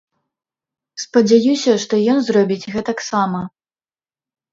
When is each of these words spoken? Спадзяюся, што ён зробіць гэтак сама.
Спадзяюся, 1.03 1.71
што 1.83 1.99
ён 2.13 2.19
зробіць 2.29 2.69
гэтак 2.77 3.05
сама. 3.09 3.43